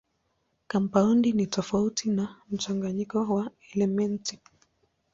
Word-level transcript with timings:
Kampaundi 0.67 1.31
ni 1.33 1.47
tofauti 1.47 2.09
na 2.09 2.35
mchanganyiko 2.51 3.33
wa 3.35 3.51
elementi. 3.75 4.39